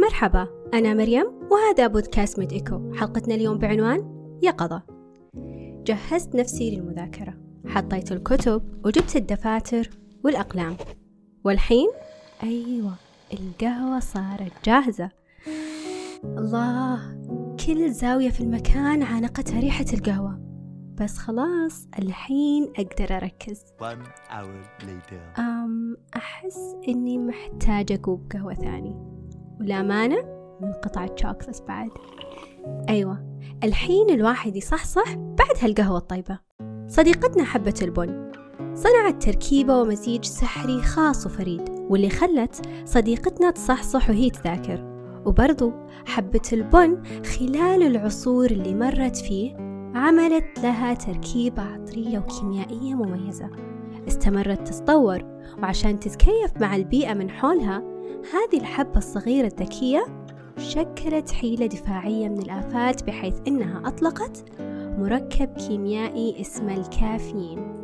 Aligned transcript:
مرحبا 0.00 0.48
أنا 0.74 0.94
مريم 0.94 1.26
وهذا 1.50 1.86
بودكاست 1.86 2.38
ميد 2.38 2.52
إيكو. 2.52 2.92
حلقتنا 2.94 3.34
اليوم 3.34 3.58
بعنوان 3.58 4.30
يقظة 4.42 4.82
جهزت 5.86 6.34
نفسي 6.34 6.76
للمذاكرة. 6.76 7.34
حطيت 7.66 8.12
الكتب 8.12 8.62
وجبت 8.84 9.16
الدفاتر 9.16 9.90
والأقلام. 10.24 10.76
والحين؟ 11.44 11.88
أيوة 12.42 12.94
القهوة 13.32 14.00
صارت 14.00 14.52
جاهزة. 14.64 15.10
الله 16.24 17.16
كل 17.66 17.92
زاوية 17.92 18.30
في 18.30 18.40
المكان 18.40 19.02
عانقتها 19.02 19.60
ريحة 19.60 19.86
القهوة. 19.92 20.40
بس 21.00 21.18
خلاص 21.18 21.88
الحين 21.98 22.72
أقدر 22.78 23.16
أركز. 23.16 23.64
One 23.80 24.06
hour 24.30 24.84
later. 24.84 25.40
أم 25.40 25.96
أحس 26.16 26.76
إني 26.88 27.18
محتاجة 27.18 27.96
كوب 27.96 28.32
قهوة 28.32 28.54
ثاني. 28.54 29.19
والأمانة 29.60 30.16
من 30.60 30.72
قطعة 30.72 31.16
شوكلت 31.16 31.62
بعد. 31.68 31.90
أيوة 32.88 33.30
الحين 33.64 34.10
الواحد 34.10 34.56
يصحصح 34.56 35.14
بعد 35.14 35.56
هالقهوة 35.60 35.98
الطيبة. 35.98 36.38
صديقتنا 36.86 37.44
حبة 37.44 37.74
البن 37.82 38.32
صنعت 38.74 39.22
تركيبة 39.22 39.80
ومزيج 39.80 40.24
سحري 40.24 40.82
خاص 40.82 41.26
وفريد 41.26 41.68
واللي 41.70 42.10
خلت 42.10 42.62
صديقتنا 42.84 43.50
تصحصح 43.50 44.10
وهي 44.10 44.30
تذاكر. 44.30 44.90
وبرضو 45.26 45.72
حبة 46.06 46.42
البن 46.52 47.02
خلال 47.24 47.82
العصور 47.82 48.50
اللي 48.50 48.74
مرت 48.74 49.16
فيه 49.16 49.56
عملت 49.94 50.58
لها 50.62 50.94
تركيبة 50.94 51.62
عطرية 51.62 52.18
وكيميائية 52.18 52.94
مميزة. 52.94 53.50
استمرت 54.08 54.68
تتطور 54.68 55.24
وعشان 55.62 56.00
تتكيف 56.00 56.60
مع 56.60 56.76
البيئة 56.76 57.14
من 57.14 57.30
حولها 57.30 57.99
هذه 58.32 58.60
الحبة 58.60 58.98
الصغيرة 58.98 59.46
الذكية 59.46 60.06
شكلت 60.58 61.30
حيلة 61.30 61.66
دفاعية 61.66 62.28
من 62.28 62.38
الآفات 62.38 63.04
بحيث 63.04 63.34
إنها 63.48 63.82
أطلقت 63.88 64.44
مركب 64.98 65.48
كيميائي 65.56 66.40
اسمه 66.40 66.74
الكافيين. 66.76 67.76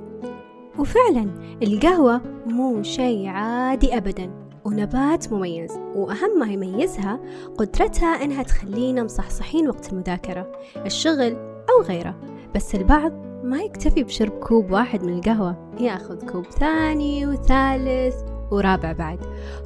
وفعلا 0.78 1.30
القهوة 1.62 2.20
مو 2.46 2.82
شيء 2.82 3.26
عادي 3.28 3.96
أبدا 3.96 4.30
ونبات 4.64 5.32
مميز 5.32 5.72
وأهم 5.94 6.38
ما 6.38 6.46
يميزها 6.46 7.20
قدرتها 7.58 8.24
إنها 8.24 8.42
تخلينا 8.42 9.02
مصحصحين 9.02 9.68
وقت 9.68 9.92
المذاكرة 9.92 10.52
الشغل 10.86 11.36
أو 11.70 11.82
غيره. 11.82 12.20
بس 12.54 12.74
البعض 12.74 13.12
ما 13.44 13.62
يكتفي 13.62 14.02
بشرب 14.02 14.32
كوب 14.32 14.70
واحد 14.70 15.04
من 15.04 15.18
القهوة 15.18 15.72
ياخذ 15.80 16.26
كوب 16.26 16.44
ثاني 16.44 17.26
وثالث. 17.26 18.35
ورابع 18.50 18.92
بعد. 18.92 19.18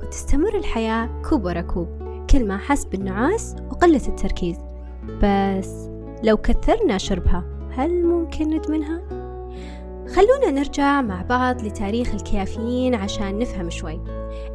وتستمر 0.02 0.56
الحياة 0.56 1.08
كوب 1.28 1.44
ورا 1.44 1.60
كوب 1.60 1.88
كل 2.30 2.46
ما 2.46 2.58
حس 2.58 2.84
بالنعاس 2.84 3.56
وقلة 3.70 4.08
التركيز. 4.08 4.56
بس 5.22 5.88
لو 6.24 6.36
كثرنا 6.36 6.98
شربها 6.98 7.44
هل 7.70 8.04
ممكن 8.04 8.50
ندمنها؟ 8.50 9.00
خلونا 10.08 10.50
نرجع 10.50 11.02
مع 11.02 11.22
بعض 11.22 11.62
لتاريخ 11.62 12.14
الكافيين 12.14 12.94
عشان 12.94 13.38
نفهم 13.38 13.70
شوي. 13.70 14.00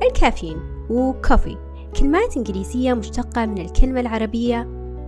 الكافيين 0.03 0.57
وكوفي 0.89 1.57
كلمات 1.99 2.37
إنجليزية 2.37 2.93
مشتقة 2.93 3.45
من 3.45 3.57
الكلمة 3.57 3.99
العربية 3.99 4.67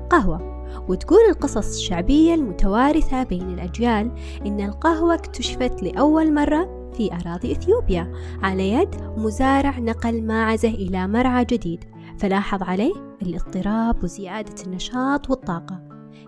قهوة. 0.10 0.58
وتقول 0.88 1.20
القصص 1.30 1.76
الشعبية 1.76 2.34
المتوارثة 2.34 3.24
بين 3.24 3.54
الأجيال 3.54 4.12
إن 4.46 4.62
القهوة 4.62 5.14
اكتشفت 5.14 5.84
لأول 5.84 6.34
مرة 6.34 6.77
في 6.98 7.14
أراضي 7.14 7.52
إثيوبيا. 7.52 8.14
على 8.44 8.72
يد 8.72 8.96
مزارع 9.18 9.80
نقل 9.80 10.24
ماعزه 10.24 10.70
إلى 10.70 11.08
مرعى 11.08 11.46
جديد. 11.46 11.84
فلاحظ 12.20 12.64
عليه 12.64 12.94
الاضطراب 13.22 14.04
وزيادة 14.04 14.64
النشاط 14.68 15.30
والطاقة. 15.30 15.82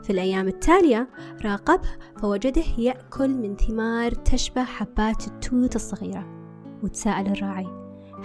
في 0.03 0.09
الأيام 0.09 0.47
التالية 0.47 1.09
راقبه 1.45 1.89
فوجده 2.17 2.63
يأكل 2.77 3.29
من 3.29 3.55
ثمار 3.55 4.11
تشبه 4.11 4.63
حبات 4.63 5.27
التوت 5.27 5.75
الصغيرة. 5.75 6.25
وتساءل 6.83 7.31
الراعي 7.31 7.67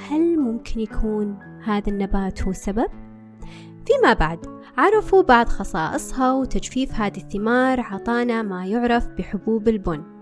هل 0.08 0.38
ممكن 0.38 0.80
يكون 0.80 1.38
هذا 1.64 1.88
النبات 1.88 2.42
هو 2.42 2.50
السبب؟ 2.50 2.86
فيما 3.86 4.12
بعد 4.12 4.38
عرفوا 4.78 5.22
بعض 5.22 5.48
خصائصها 5.48 6.32
وتجفيف 6.32 6.92
هذه 6.92 7.16
الثمار 7.16 7.80
عطانا 7.80 8.42
ما 8.42 8.66
يعرف 8.66 9.08
بحبوب 9.08 9.68
البن. 9.68 10.13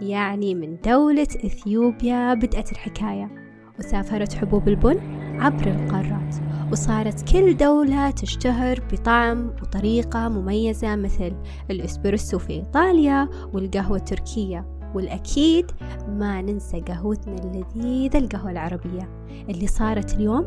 يعني 0.00 0.54
من 0.54 0.76
دولة 0.84 1.28
إثيوبيا 1.44 2.34
بدأت 2.34 2.72
الحكاية 2.72 3.30
وسافرت 3.78 4.32
حبوب 4.32 4.68
البن 4.68 4.98
عبر 5.40 5.66
القارات 5.66 6.34
وصارت 6.72 7.32
كل 7.32 7.56
دولة 7.56 8.10
تشتهر 8.10 8.80
بطعم 8.92 9.46
وطريقة 9.62 10.28
مميزة 10.28 10.96
مثل 10.96 11.36
الإسبرسو 11.70 12.38
في 12.38 12.52
إيطاليا 12.52 13.28
والقهوة 13.52 13.96
التركية 13.96 14.66
والأكيد 14.94 15.70
ما 16.08 16.42
ننسى 16.42 16.80
قهوتنا 16.80 17.34
اللذيذة 17.34 18.18
القهوة 18.18 18.50
العربية 18.50 19.08
اللي 19.48 19.66
صارت 19.66 20.14
اليوم 20.14 20.46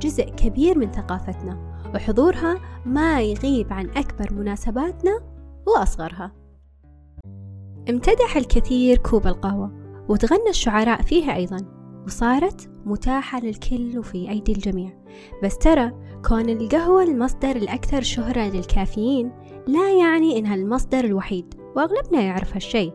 جزء 0.00 0.24
كبير 0.24 0.78
من 0.78 0.92
ثقافتنا 0.92 1.68
وحضورها 1.94 2.60
ما 2.86 3.20
يغيب 3.20 3.72
عن 3.72 3.90
أكبر 3.90 4.32
مناسباتنا 4.32 5.20
وأصغرها. 5.66 6.32
امتدح 7.90 8.36
الكثير 8.36 8.96
كوب 8.96 9.26
القهوة 9.26 9.72
وتغنى 10.08 10.50
الشعراء 10.50 11.02
فيها 11.02 11.36
أيضا 11.36 11.56
وصارت 12.06 12.70
متاحة 12.84 13.40
للكل 13.40 13.98
وفي 13.98 14.30
أيدي 14.30 14.52
الجميع. 14.52 14.92
بس 15.42 15.58
ترى 15.58 15.92
كون 16.28 16.48
القهوة 16.48 17.02
المصدر 17.02 17.56
الأكثر 17.56 18.02
شهرة 18.02 18.40
للكافيين 18.40 19.32
لا 19.66 19.92
يعني 19.92 20.38
إنها 20.38 20.54
المصدر 20.54 21.04
الوحيد 21.04 21.54
وأغلبنا 21.76 22.20
يعرف 22.20 22.54
هالشي 22.54 22.92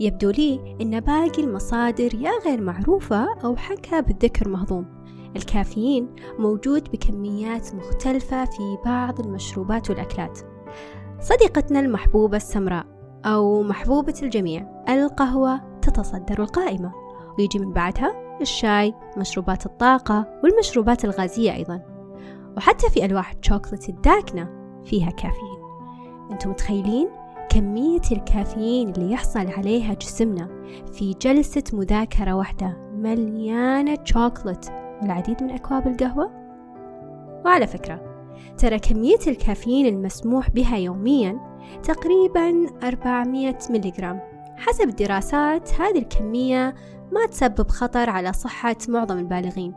يبدو 0.00 0.30
لي 0.30 0.76
إن 0.80 1.00
باقي 1.00 1.42
المصادر 1.42 2.14
يا 2.14 2.32
غير 2.46 2.60
معروفة 2.60 3.26
أو 3.44 3.56
حقها 3.56 4.00
بالذكر 4.00 4.48
مهضوم. 4.48 4.86
الكافيين 5.36 6.08
موجود 6.38 6.90
بكميات 6.90 7.74
مختلفة 7.74 8.44
في 8.44 8.78
بعض 8.84 9.20
المشروبات 9.20 9.90
والأكلات. 9.90 10.38
صديقتنا 11.20 11.80
المحبوبة 11.80 12.36
السمراء 12.36 12.93
أو 13.24 13.62
محبوبة 13.62 14.14
الجميع 14.22 14.84
القهوة 14.88 15.60
تتصدر 15.82 16.42
القائمة. 16.42 16.92
ويجي 17.38 17.58
من 17.58 17.72
بعدها 17.72 18.38
الشاي 18.40 18.94
مشروبات 19.16 19.66
الطاقة 19.66 20.40
والمشروبات 20.44 21.04
الغازية 21.04 21.54
أيضا. 21.54 21.82
وحتى 22.56 22.90
في 22.90 23.04
ألواح 23.04 23.32
الشوكولاتة 23.32 23.90
الداكنة 23.90 24.48
فيها 24.84 25.10
كافيين. 25.10 25.58
أنتم 26.30 26.50
متخيلين 26.50 27.08
كمية 27.50 28.00
الكافيين 28.12 28.88
اللي 28.90 29.12
يحصل 29.12 29.46
عليها 29.46 29.94
جسمنا 29.94 30.48
في 30.92 31.14
جلسة 31.22 31.64
مذاكرة 31.72 32.32
واحدة 32.32 32.76
مليانة 32.92 33.98
شوكولات 34.04 34.66
والعديد 35.02 35.42
من 35.42 35.50
أكواب 35.50 35.86
القهوة؟ 35.86 36.30
وعلى 37.44 37.66
فكرة 37.66 38.14
ترى 38.58 38.78
كمية 38.78 39.18
الكافيين 39.26 39.86
المسموح 39.86 40.50
بها 40.50 40.76
يوميا 40.76 41.53
تقريبا 41.82 42.66
400 42.84 43.58
ملغرام 43.70 44.20
حسب 44.56 44.88
الدراسات 44.88 45.80
هذه 45.80 45.98
الكمية 45.98 46.74
ما 47.12 47.26
تسبب 47.26 47.68
خطر 47.68 48.10
على 48.10 48.32
صحة 48.32 48.76
معظم 48.88 49.18
البالغين. 49.18 49.74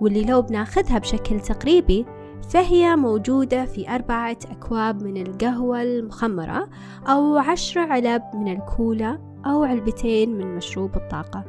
واللي 0.00 0.24
لو 0.24 0.42
بناخذها 0.42 0.98
بشكل 0.98 1.40
تقريبي 1.40 2.06
فهي 2.50 2.96
موجودة 2.96 3.64
في 3.64 3.94
أربعة 3.94 4.36
أكواب 4.50 5.02
من 5.02 5.16
القهوة 5.16 5.82
المخمرة 5.82 6.68
أو 7.08 7.36
عشر 7.36 7.80
علب 7.80 8.22
من 8.34 8.52
الكولا 8.52 9.18
أو 9.46 9.64
علبتين 9.64 10.38
من 10.38 10.56
مشروب 10.56 10.96
الطاقة. 10.96 11.44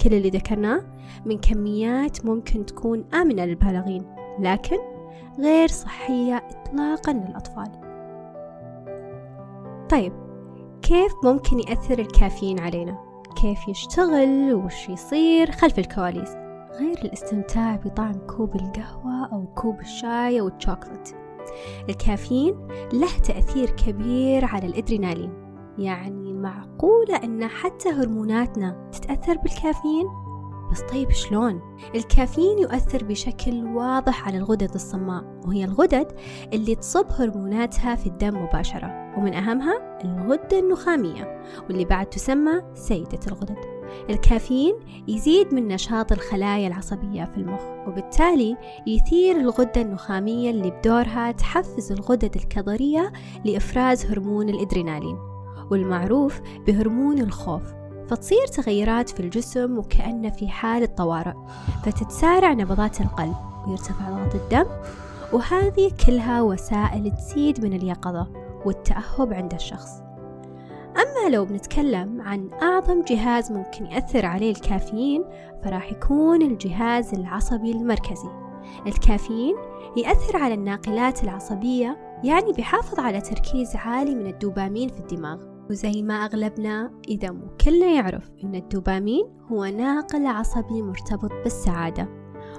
كل 0.00 0.14
اللي 0.14 0.30
ذكرناه 0.30 0.82
من 1.26 1.38
كميات 1.38 2.26
ممكن 2.26 2.66
تكون 2.66 3.04
آمنة 3.14 3.44
للبالغين 3.44 4.04
لكن 4.38 4.78
غير 5.38 5.68
صحية 5.68 6.36
إطلاقا 6.36 7.12
للأطفال. 7.12 7.81
طيب 9.92 10.12
كيف 10.82 11.12
ممكن 11.24 11.58
يأثر 11.58 11.98
الكافيين 11.98 12.60
علينا؟ 12.60 12.98
كيف 13.40 13.68
يشتغل 13.68 14.54
وش 14.54 14.88
يصير 14.88 15.50
خلف 15.50 15.78
الكواليس 15.78 16.30
غير 16.80 16.98
الاستمتاع 17.04 17.76
بطعم 17.76 18.12
كوب 18.12 18.56
القهوة 18.56 19.26
أو 19.32 19.46
كوب 19.46 19.80
الشاي 19.80 20.40
أو 20.40 20.48
الشوكولات 20.48 21.08
الكافيين 21.88 22.68
له 22.92 23.18
تأثير 23.18 23.70
كبير 23.70 24.44
على 24.44 24.66
الإدرينالين 24.66 25.32
يعني 25.78 26.32
معقولة 26.32 27.16
أن 27.24 27.46
حتى 27.46 27.88
هرموناتنا 27.88 28.90
تتأثر 28.92 29.36
بالكافيين؟ 29.36 30.06
بس 30.72 30.80
طيب 30.80 31.10
شلون؟ 31.10 31.60
الكافيين 31.94 32.58
يؤثر 32.58 33.04
بشكل 33.04 33.64
واضح 33.64 34.26
على 34.26 34.38
الغدد 34.38 34.74
الصماء 34.74 35.24
وهي 35.46 35.64
الغدد 35.64 36.12
اللي 36.52 36.74
تصب 36.74 37.06
هرموناتها 37.10 37.94
في 37.94 38.06
الدم 38.06 38.42
مباشرة 38.42 39.01
ومن 39.16 39.34
أهمها 39.34 40.00
الغدة 40.04 40.58
النخامية 40.58 41.42
واللي 41.68 41.84
بعد 41.84 42.06
تسمى 42.06 42.62
سيدة 42.74 43.20
الغدد. 43.26 43.56
الكافيين 44.10 44.74
يزيد 45.08 45.54
من 45.54 45.68
نشاط 45.68 46.12
الخلايا 46.12 46.68
العصبية 46.68 47.24
في 47.24 47.36
المخ 47.36 47.62
وبالتالي 47.86 48.56
يثير 48.86 49.36
الغدة 49.36 49.80
النخامية 49.80 50.50
اللي 50.50 50.70
بدورها 50.70 51.32
تحفز 51.32 51.92
الغدد 51.92 52.36
الكظرية 52.36 53.12
لإفراز 53.44 54.06
هرمون 54.06 54.48
الإدرينالين 54.48 55.18
والمعروف 55.70 56.40
بهرمون 56.66 57.18
الخوف. 57.18 57.62
فتصير 58.08 58.46
تغيرات 58.46 59.10
في 59.10 59.20
الجسم 59.20 59.78
وكأنه 59.78 60.30
في 60.30 60.48
حالة 60.48 60.86
طوارئ 60.86 61.34
فتتسارع 61.84 62.52
نبضات 62.52 63.00
القلب 63.00 63.36
ويرتفع 63.66 64.10
ضغط 64.10 64.34
الدم 64.34 64.66
وهذه 65.32 65.90
كلها 66.06 66.42
وسائل 66.42 67.12
تزيد 67.16 67.64
من 67.64 67.72
اليقظة. 67.72 68.41
والتأهب 68.66 69.32
عند 69.32 69.54
الشخص. 69.54 70.02
أما 70.96 71.34
لو 71.34 71.44
بنتكلم 71.44 72.20
عن 72.20 72.50
أعظم 72.62 73.02
جهاز 73.02 73.52
ممكن 73.52 73.86
يأثر 73.86 74.26
عليه 74.26 74.50
الكافيين 74.50 75.24
فراح 75.64 75.92
يكون 75.92 76.42
الجهاز 76.42 77.14
العصبي 77.14 77.72
المركزي. 77.72 78.28
الكافيين 78.86 79.54
يأثر 79.96 80.36
على 80.36 80.54
الناقلات 80.54 81.24
العصبية 81.24 82.18
يعني 82.24 82.52
بيحافظ 82.52 83.00
على 83.00 83.20
تركيز 83.20 83.76
عالي 83.76 84.14
من 84.14 84.26
الدوبامين 84.26 84.88
في 84.88 85.00
الدماغ. 85.00 85.44
وزي 85.70 86.02
ما 86.02 86.14
أغلبنا 86.14 86.90
إذا 87.08 87.30
مو 87.30 87.46
كلنا 87.64 87.86
يعرف 87.86 88.30
أن 88.44 88.54
الدوبامين 88.54 89.24
هو 89.52 89.64
ناقل 89.64 90.26
عصبي 90.26 90.82
مرتبط 90.82 91.32
بالسعادة. 91.44 92.08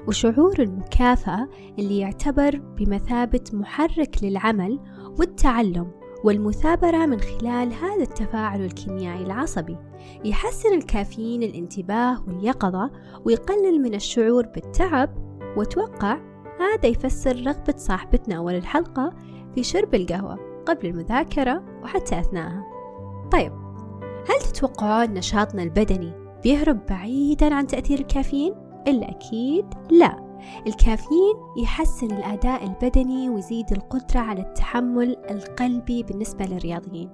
وشعور 0.08 0.60
المكافأة 0.60 1.50
اللي 1.80 2.00
يعتبر 2.00 2.62
بمثابة 2.78 3.44
محرك 3.54 4.24
للعمل 4.24 4.80
والتعلم 5.20 5.92
والمثابرة 6.24 7.06
من 7.06 7.20
خلال 7.20 7.74
هذا 7.74 8.04
التفاعل 8.04 8.62
الكيميائي 8.62 9.24
العصبي. 9.24 9.78
يحسن 10.26 10.74
الكافيين 10.74 11.44
الانتباه 11.44 12.24
واليقظة 12.28 12.92
ويقلل 13.26 13.82
من 13.82 13.94
الشعور 13.94 14.46
بالتعب. 14.46 15.24
وتوقع 15.58 16.18
هذا 16.60 16.86
يفسر 16.86 17.36
رغبة 17.36 17.74
صاحبتنا 17.78 18.36
أول 18.38 18.54
الحلقة 18.54 19.14
في 19.56 19.64
شرب 19.64 19.96
القهوة 19.96 20.64
قبل 20.66 20.88
المذاكرة 20.88 21.64
وحتى 21.84 22.20
أثناءها 22.20 22.64
طيب 23.32 23.52
هل 24.30 24.40
تتوقعون 24.52 25.14
نشاطنا 25.14 25.64
البدني 25.64 26.12
بيهرب 26.44 26.86
بعيدا 26.86 27.54
عن 27.54 27.68
تأثير 27.68 28.00
الكافيين؟ 28.00 28.54
إلا 28.88 29.10
أكيد 29.10 29.66
لا. 29.90 30.33
الكافيين 30.68 31.36
يحسن 31.58 32.12
الأداء 32.12 32.64
البدني 32.64 33.30
ويزيد 33.30 33.72
القدرة 33.72 34.20
على 34.20 34.42
التحمل 34.42 35.18
القلبي 35.30 36.04
بالنسبة 36.04 36.46
للرياضيين. 36.46 37.10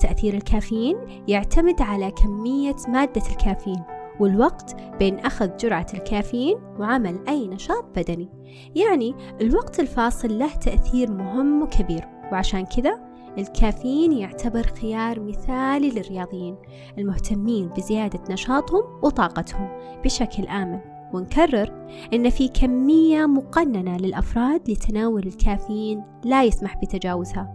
تأثير 0.00 0.34
الكافيين 0.34 0.96
يعتمد 1.28 1.82
على 1.82 2.10
كمية 2.10 2.76
مادة 2.88 3.22
الكافيين 3.30 3.82
والوقت 4.20 4.76
بين 4.98 5.18
أخذ 5.18 5.56
جرعة 5.56 5.86
الكافيين 5.94 6.58
وعمل 6.78 7.28
أي 7.28 7.48
نشاط 7.48 7.84
بدني. 7.96 8.28
يعني 8.74 9.14
الوقت 9.40 9.80
الفاصل 9.80 10.38
له 10.38 10.54
تأثير 10.54 11.10
مهم 11.10 11.62
وكبير 11.62 12.08
وعشان 12.32 12.64
كذا 12.64 13.12
الكافيين 13.38 14.12
يعتبر 14.12 14.62
خيار 14.62 15.20
مثالي 15.20 15.90
للرياضيين 15.90 16.56
المهتمين 16.98 17.68
بزيادة 17.68 18.20
نشاطهم 18.30 18.82
وطاقتهم 19.02 19.68
بشكل 20.04 20.46
آمن. 20.46 20.91
ونكرر 21.12 21.86
أن 22.14 22.30
في 22.30 22.48
كمية 22.48 23.26
مقننة 23.26 23.96
للأفراد 23.96 24.70
لتناول 24.70 25.26
الكافيين 25.26 26.02
لا 26.24 26.44
يسمح 26.44 26.76
بتجاوزها. 26.76 27.54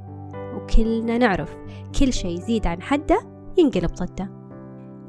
وكلنا 0.55 1.17
نعرف 1.17 1.57
كل 1.99 2.13
شيء 2.13 2.37
يزيد 2.37 2.67
عن 2.67 2.81
حده 2.81 3.19
ينقلب 3.57 3.91
ضده. 3.91 4.29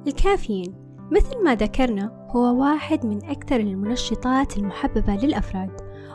الكافيين 0.06 0.74
مثل 1.12 1.44
ما 1.44 1.54
ذكرنا 1.54 2.28
هو 2.30 2.60
واحد 2.60 3.06
من 3.06 3.24
أكثر 3.24 3.56
المنشطات 3.56 4.56
المحببة 4.56 5.14
للأفراد 5.14 5.70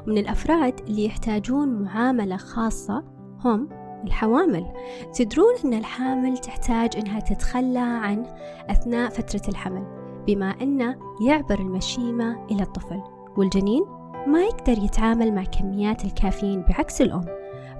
ومن 0.07 0.18
الأفراد 0.18 0.79
اللي 0.79 1.06
يحتاجون 1.06 1.69
معاملة 1.69 2.38
خاصة 2.38 3.03
هم 3.39 3.69
الحوامل. 4.03 4.65
تدرون 5.13 5.53
أن 5.65 5.74
الحامل 5.74 6.38
تحتاج 6.38 6.97
أنها 6.97 7.19
تتخلى 7.19 7.79
عنه 7.79 8.36
أثناء 8.69 9.09
فترة 9.09 9.50
الحمل. 9.50 10.02
بما 10.27 10.49
أنه 10.61 10.95
يعبر 11.21 11.59
المشيمة 11.59 12.45
إلى 12.51 12.63
الطفل. 12.63 13.01
والجنين 13.37 13.83
ما 14.27 14.43
يقدر 14.43 14.83
يتعامل 14.83 15.35
مع 15.35 15.43
كميات 15.43 16.05
الكافيين 16.05 16.61
بعكس 16.61 17.01
الأم. 17.01 17.25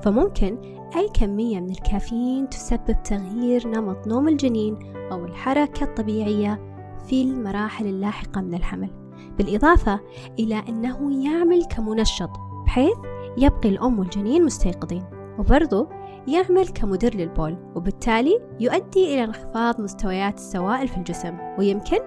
فممكن 0.02 0.58
أي 0.96 1.10
كمية 1.14 1.60
من 1.60 1.70
الكافيين 1.70 2.50
تسبب 2.50 3.04
تغيير 3.04 3.68
نمط 3.68 4.08
نوم 4.08 4.28
الجنين 4.28 4.78
أو 5.12 5.26
الحركة 5.26 5.84
الطبيعية 5.84 6.60
في 7.08 7.22
المراحل 7.22 7.86
اللاحقة 7.86 8.42
من 8.42 8.54
الحمل. 8.54 8.90
بالإضافة 9.38 10.00
إلى 10.40 10.64
أنه 10.70 11.26
يعمل 11.26 11.66
كمنشط 11.66 12.30
بحيث 12.66 12.98
يبقي 13.38 13.70
الأم 13.70 14.00
والجنين 14.00 14.46
مستيقظين. 14.46 15.04
وبرضه 15.40 15.88
يعمل 16.28 16.68
كمدر 16.68 17.16
للبول 17.16 17.58
وبالتالي 17.76 18.40
يؤدي 18.60 19.14
إلى 19.14 19.24
انخفاض 19.24 19.82
مستويات 19.82 20.36
السوائل 20.36 20.88
في 20.88 20.98
الجسم 20.98 21.38
ويمكن 21.60 22.00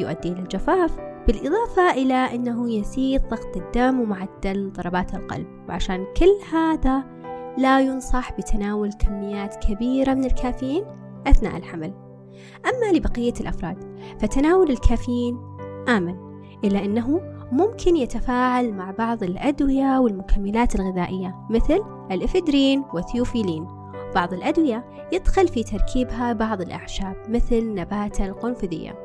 يؤدي 0.00 0.32
إلى 0.32 0.40
الجفاف 0.40 0.96
بالإضافة 1.26 1.90
إلى 1.90 2.14
أنه 2.14 2.70
يزيد 2.70 3.22
ضغط 3.28 3.56
الدم 3.56 4.00
ومعدل 4.00 4.72
ضربات 4.72 5.14
القلب 5.14 5.46
وعشان 5.68 6.06
كل 6.16 6.56
هذا 6.56 7.04
لا 7.58 7.80
ينصح 7.80 8.32
بتناول 8.32 8.92
كميات 8.92 9.56
كبيرة 9.64 10.14
من 10.14 10.24
الكافيين 10.24 10.84
أثناء 11.26 11.56
الحمل. 11.56 11.94
أما 12.66 12.98
لبقية 12.98 13.34
الأفراد 13.40 13.98
فتناول 14.18 14.70
الكافيين 14.70 15.38
آمن 15.88 16.16
إلا 16.64 16.84
أنه 16.84 17.33
ممكن 17.52 17.96
يتفاعل 17.96 18.72
مع 18.72 18.90
بعض 18.90 19.22
الأدوية 19.22 19.98
والمكملات 19.98 20.74
الغذائية 20.74 21.36
مثل 21.50 21.80
الإفدرين 22.10 22.84
والثيوفيلين. 22.94 23.66
بعض 24.14 24.32
الأدوية 24.32 24.84
يدخل 25.12 25.48
في 25.48 25.62
تركيبها 25.62 26.32
بعض 26.32 26.60
الأعشاب 26.60 27.16
مثل 27.28 27.74
نبات 27.74 28.20
القنفذية. 28.20 28.98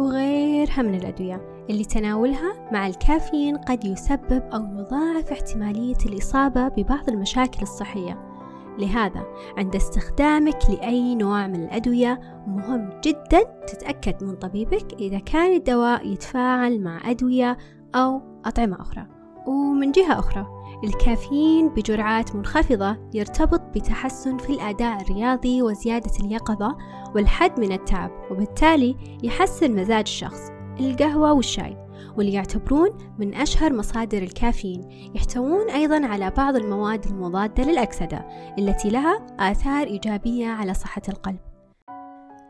وغيرها 0.00 0.82
من 0.82 0.94
الأدوية 0.94 1.64
اللي 1.70 1.84
تناولها 1.84 2.52
مع 2.72 2.86
الكافيين 2.86 3.56
قد 3.56 3.84
يسبب 3.84 4.42
أو 4.54 4.64
يضاعف 4.64 5.32
احتمالية 5.32 5.98
الإصابة 6.06 6.68
ببعض 6.68 7.08
المشاكل 7.08 7.62
الصحية. 7.62 8.29
لهذا 8.78 9.26
عند 9.56 9.76
استخدامك 9.76 10.58
لأي 10.70 11.14
نوع 11.14 11.46
من 11.46 11.62
الأدوية 11.64 12.20
مهم 12.46 12.90
جدا 13.04 13.42
تتأكد 13.66 14.24
من 14.24 14.36
طبيبك 14.36 14.92
إذا 14.92 15.18
كان 15.18 15.56
الدواء 15.56 16.06
يتفاعل 16.06 16.80
مع 16.80 17.10
أدوية 17.10 17.58
أو 17.94 18.22
أطعمة 18.44 18.80
أخرى. 18.80 19.06
ومن 19.46 19.92
جهة 19.92 20.18
أخرى 20.18 20.46
الكافيين 20.84 21.68
بجرعات 21.68 22.36
منخفضة 22.36 22.96
يرتبط 23.14 23.60
بتحسن 23.60 24.38
في 24.38 24.50
الأداء 24.50 25.02
الرياضي 25.02 25.62
وزيادة 25.62 26.10
اليقظة 26.24 26.76
والحد 27.14 27.60
من 27.60 27.72
التعب 27.72 28.10
وبالتالي 28.30 28.96
يحسن 29.22 29.76
مزاج 29.76 30.04
الشخص 30.06 30.50
القهوة 30.80 31.32
والشاي. 31.32 31.89
واللي 32.16 32.32
يعتبرون 32.32 32.90
من 33.18 33.34
أشهر 33.34 33.72
مصادر 33.72 34.22
الكافيين 34.22 35.10
يحتوون 35.14 35.70
أيضا 35.70 36.06
على 36.06 36.30
بعض 36.30 36.56
المواد 36.56 37.06
المضادة 37.06 37.64
للأكسدة 37.64 38.26
التي 38.58 38.90
لها 38.90 39.26
آثار 39.38 39.86
إيجابية 39.86 40.46
على 40.46 40.74
صحة 40.74 41.02
القلب. 41.08 41.38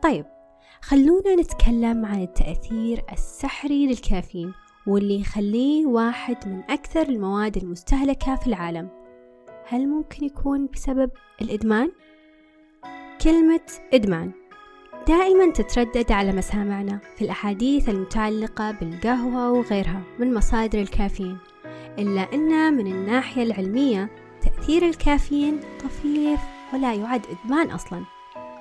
طيب 0.03 0.25
خلونا 0.83 1.35
نتكلم 1.35 2.07
عن 2.07 2.23
التأثير 2.23 3.05
السحري 3.13 3.87
للكافيين 3.87 4.53
واللي 4.87 5.21
يخليه 5.21 5.87
واحد 5.87 6.49
من 6.49 6.63
أكثر 6.71 7.03
المواد 7.03 7.57
المستهلكة 7.57 8.37
في 8.37 8.47
العالم. 8.47 8.89
هل 9.69 9.89
ممكن 9.89 10.25
يكون 10.25 10.67
بسبب 10.67 11.11
الإدمان؟ 11.43 11.91
كلمة 13.25 13.61
إدمان. 13.95 14.40
دائما 15.09 15.53
تتردد 15.53 16.13
على 16.13 16.33
مسامعنا 16.33 16.99
في 17.17 17.25
الأحاديث 17.25 17.89
المتعلقة 17.89 18.71
بالقهوة 18.71 19.51
وغيرها 19.53 20.03
من 20.19 20.35
مصادر 20.35 20.81
الكافيين 20.81 21.39
إلا 21.99 22.35
أن 22.35 22.75
من 22.75 22.87
الناحية 22.87 23.43
العلمية 23.43 24.11
تأثير 24.43 24.83
الكافيين 24.83 25.61
طفيف 25.85 26.41
ولا 26.73 26.95
يعد 26.95 27.23
إدمان 27.27 27.71
أصلا. 27.71 28.05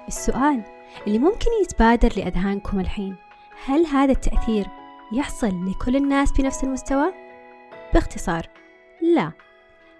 السؤال 0.07 0.63
اللي 1.07 1.19
ممكن 1.19 1.51
يتبادر 1.63 2.09
لأذهانكم 2.17 2.79
الحين 2.79 3.15
هل 3.65 3.85
هذا 3.85 4.11
التأثير 4.11 4.67
يحصل 5.13 5.69
لكل 5.69 5.95
الناس 5.95 6.31
بنفس 6.31 6.63
المستوى؟ 6.63 7.13
باختصار 7.93 8.47
لا. 9.01 9.31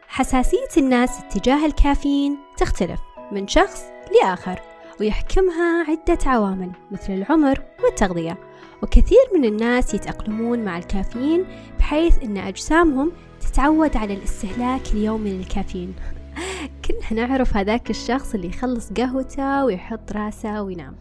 حساسية 0.08 0.69
الناس 0.77 1.19
اتجاه 1.19 1.65
الكافيين 1.65 2.38
تختلف 2.58 3.00
من 3.31 3.48
شخص 3.48 3.84
لآخر. 4.12 4.69
ويحكمها 5.00 5.86
عدة 5.89 6.18
عوامل 6.25 6.72
مثل 6.91 7.13
العمر 7.13 7.62
والتغذية. 7.84 8.38
وكثير 8.84 9.20
من 9.36 9.46
الناس 9.46 9.94
يتأقلمون 9.94 10.65
مع 10.65 10.77
الكافيين 10.77 11.46
بحيث 11.79 12.24
أن 12.24 12.38
أجسامهم 12.38 13.12
تتعود 13.41 13.98
على 13.98 14.13
الاستهلاك 14.13 14.82
اليومي 14.94 15.32
للكافيين. 15.32 15.94
كلنا 16.86 17.27
نعرف 17.27 17.58
هذاك 17.58 17.89
الشخص 17.89 18.34
اللي 18.34 18.48
يخلص 18.48 18.94
قهوته 18.94 19.65
ويحط 19.65 20.12
راسه 20.12 20.63
وينام. 20.63 20.96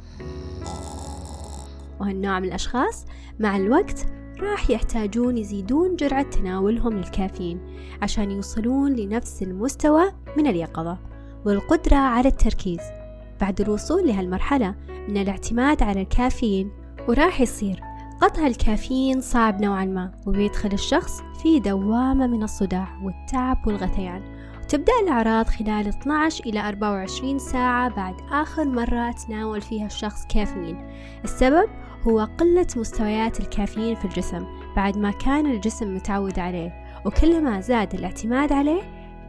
وهالنوع 2.00 2.38
من 2.40 2.48
الأشخاص 2.48 3.06
مع 3.38 3.56
الوقت 3.56 4.06
راح 4.40 4.70
يحتاجون 4.70 5.38
يزيدون 5.38 5.96
جرعة 5.96 6.30
تناولهم 6.30 6.92
للكافيين 6.92 7.60
عشان 8.02 8.30
يوصلون 8.30 8.92
لنفس 8.92 9.42
المستوى 9.42 10.12
من 10.36 10.46
اليقظة 10.46 10.98
والقدرة 11.44 11.96
على 11.96 12.28
التركيز. 12.28 12.97
بعد 13.40 13.60
الوصول 13.60 14.08
لهالمرحلة 14.08 14.74
من 15.08 15.16
الاعتماد 15.16 15.82
على 15.82 16.02
الكافيين 16.02 16.70
وراح 17.08 17.40
يصير 17.40 17.80
قطع 18.20 18.46
الكافيين 18.46 19.20
صعب 19.20 19.62
نوعا 19.62 19.84
ما 19.84 20.12
وبيدخل 20.26 20.72
الشخص 20.72 21.22
في 21.42 21.60
دوامة 21.60 22.26
من 22.26 22.42
الصداع 22.42 22.88
والتعب 23.02 23.66
والغثيان. 23.66 24.22
وتبدأ 24.62 24.92
الأعراض 25.02 25.46
خلال 25.46 25.88
12 25.88 26.44
إلى 26.46 26.68
24 26.68 27.38
ساعة 27.38 27.88
بعد 27.88 28.14
آخر 28.30 28.64
مرة 28.64 29.10
تناول 29.10 29.60
فيها 29.60 29.86
الشخص 29.86 30.26
كافيين. 30.26 30.90
السبب 31.24 31.68
هو 32.08 32.28
قلة 32.38 32.66
مستويات 32.76 33.40
الكافيين 33.40 33.94
في 33.94 34.04
الجسم 34.04 34.46
بعد 34.76 34.98
ما 34.98 35.10
كان 35.10 35.46
الجسم 35.46 35.94
متعود 35.94 36.38
عليه 36.38 36.72
وكلما 37.06 37.60
زاد 37.60 37.94
الاعتماد 37.94 38.52
عليه 38.52 38.82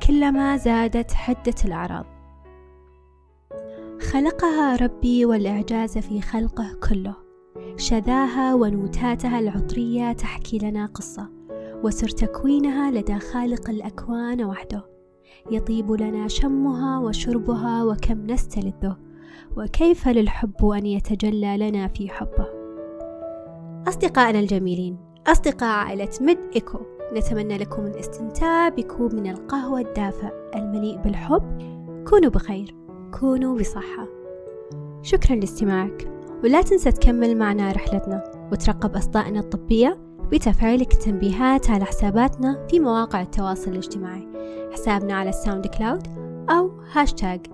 كلما 0.07 0.57
زادت 0.57 1.11
حدة 1.13 1.55
الأعراض. 1.65 2.18
خلقها 4.13 4.75
ربي 4.75 5.25
والإعجاز 5.25 5.97
في 5.97 6.21
خلقه 6.21 6.77
كله. 6.89 7.15
شذاها 7.77 8.55
ونوتاتها 8.55 9.39
العطرية 9.39 10.11
تحكي 10.11 10.57
لنا 10.57 10.85
قصة 10.85 11.29
وسر 11.83 12.07
تكوينها 12.09 12.91
لدى 12.91 13.19
خالق 13.19 13.69
الأكوان 13.69 14.43
وحده. 14.43 14.85
يطيب 15.51 15.91
لنا 15.91 16.27
شمها 16.27 16.99
وشربها 16.99 17.83
وكم 17.83 18.25
نستلذه 18.27 18.97
وكيف 19.57 20.07
للحب 20.07 20.65
أن 20.65 20.85
يتجلى 20.85 21.57
لنا 21.57 21.87
في 21.87 22.09
حبه. 22.09 22.47
أصدقائنا 23.87 24.39
الجميلين 24.39 24.97
أصدقاء 25.27 25.85
عائلة 25.85 26.09
مد 26.21 26.39
إيكو 26.55 26.79
نتمنى 27.13 27.57
لكم 27.57 27.85
الاستمتاع 27.85 28.69
بكوب 28.69 29.13
من 29.13 29.29
القهوة 29.29 29.79
الدافئ 29.79 30.31
المليء 30.55 30.97
بالحب 30.97 31.57
كونوا 32.09 32.29
بخير. 32.29 32.78
كونوا 33.11 33.59
بصحة. 33.59 34.07
شكرا 35.01 35.35
لاستماعك 35.35 36.07
ولا 36.43 36.61
تنسى 36.61 36.91
تكمل 36.91 37.37
معنا 37.37 37.71
رحلتنا 37.71 38.23
وترقب 38.51 38.95
أصدائنا 38.95 39.39
الطبية 39.39 39.97
بتفعيلك 40.31 40.93
التنبيهات 40.93 41.69
على 41.69 41.85
حساباتنا 41.85 42.67
في 42.67 42.79
مواقع 42.79 43.21
التواصل 43.21 43.71
الاجتماعي 43.71 44.27
حسابنا 44.71 45.13
على 45.13 45.29
ال 45.29 45.67
SoundCloud 45.67 46.07
أو 46.49 46.71
hashtag 46.91 47.45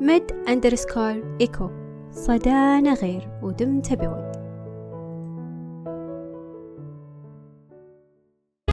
Med 0.00 0.32
underscore 0.48 1.36
Echo. 1.40 1.70
صدانا 2.12 2.94
غير 2.94 3.28
ودمت 3.42 3.92
بود. 3.92 4.37